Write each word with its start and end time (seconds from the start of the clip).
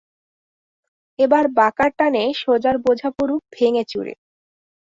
এবার 1.19 1.45
বাঁকার 1.57 1.89
টানে 1.97 2.23
সোজার 2.41 2.75
বোঝা 2.85 3.09
পড়ুক 3.17 3.41
ভেঙে-চুরে। 3.51 4.13